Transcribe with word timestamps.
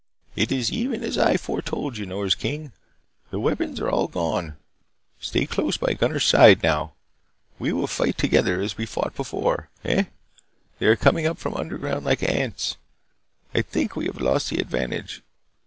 "It 0.35 0.51
is 0.51 0.71
even 0.71 1.03
as 1.03 1.15
I 1.15 1.37
foretold 1.37 1.95
you, 1.97 2.07
Nors 2.07 2.33
King. 2.33 2.71
The 3.29 3.39
weapons 3.39 3.79
are 3.79 3.89
all 3.91 4.07
gone. 4.07 4.57
Stay 5.19 5.45
close 5.45 5.77
by 5.77 5.93
Gunnar's 5.93 6.25
side 6.25 6.63
now. 6.63 6.93
We 7.59 7.71
will 7.71 7.85
fight 7.85 8.17
together, 8.17 8.59
as 8.61 8.77
we 8.79 8.87
fought 8.87 9.13
before. 9.15 9.69
Eh, 9.85 10.05
they 10.79 10.87
are 10.87 10.95
coming 10.95 11.27
up 11.27 11.37
from 11.37 11.53
underground 11.53 12.03
like 12.03 12.23
ants. 12.23 12.77
I 13.53 13.61
think 13.61 13.95
we 13.95 14.07
have 14.07 14.19
lost 14.19 14.49
the 14.49 14.57
advantage. 14.57 15.21